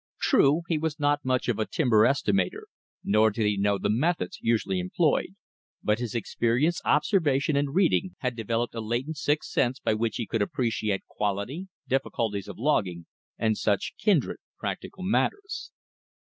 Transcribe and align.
True, 0.19 0.63
he 0.67 0.79
was 0.79 0.99
not 0.99 1.23
much 1.23 1.47
of 1.47 1.59
a 1.59 1.67
timber 1.67 2.05
estimator, 2.07 2.63
nor 3.03 3.29
did 3.29 3.45
he 3.45 3.55
know 3.55 3.77
the 3.77 3.87
methods 3.87 4.39
usually 4.41 4.79
employed, 4.79 5.35
but 5.83 5.99
his 5.99 6.15
experience, 6.15 6.81
observation, 6.83 7.55
and 7.55 7.75
reading 7.75 8.15
had 8.21 8.35
developed 8.35 8.73
a 8.73 8.81
latent 8.81 9.17
sixth 9.17 9.51
sense 9.51 9.79
by 9.79 9.93
which 9.93 10.15
he 10.15 10.25
could 10.25 10.41
appreciate 10.41 11.05
quality, 11.05 11.67
difficulties 11.87 12.47
of 12.47 12.57
logging, 12.57 13.05
and 13.37 13.59
such 13.59 13.93
kindred 13.99 14.37
practical 14.57 15.03
matters. 15.03 15.69